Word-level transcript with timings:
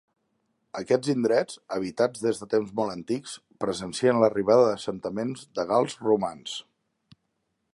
Aquests 0.79 1.09
indrets, 1.13 1.57
habitats 1.75 2.23
des 2.27 2.39
de 2.43 2.47
temps 2.53 2.71
molt 2.79 2.93
antics, 2.93 3.35
presencien 3.65 4.23
l'arribada 4.23 4.65
d'assentaments 4.71 5.45
de 5.59 5.67
gals 5.73 5.99
romans. 6.09 6.57